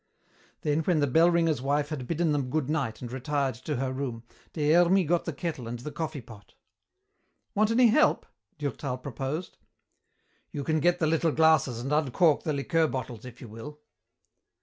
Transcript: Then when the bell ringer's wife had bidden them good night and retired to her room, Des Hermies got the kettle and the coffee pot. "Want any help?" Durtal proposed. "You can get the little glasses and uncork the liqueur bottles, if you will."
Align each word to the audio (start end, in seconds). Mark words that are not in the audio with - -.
Then 0.61 0.79
when 0.79 0.99
the 0.99 1.05
bell 1.05 1.29
ringer's 1.29 1.61
wife 1.61 1.89
had 1.89 2.07
bidden 2.07 2.31
them 2.31 2.49
good 2.49 2.71
night 2.71 3.03
and 3.03 3.11
retired 3.11 3.53
to 3.53 3.75
her 3.75 3.93
room, 3.93 4.23
Des 4.53 4.71
Hermies 4.73 5.07
got 5.07 5.25
the 5.25 5.31
kettle 5.31 5.67
and 5.67 5.77
the 5.77 5.91
coffee 5.91 6.21
pot. 6.21 6.55
"Want 7.53 7.69
any 7.69 7.85
help?" 7.89 8.25
Durtal 8.57 8.97
proposed. 8.97 9.59
"You 10.49 10.63
can 10.63 10.79
get 10.79 10.97
the 10.97 11.05
little 11.05 11.31
glasses 11.31 11.81
and 11.81 11.91
uncork 11.93 12.41
the 12.41 12.51
liqueur 12.53 12.87
bottles, 12.87 13.25
if 13.25 13.41
you 13.41 13.47
will." 13.47 13.79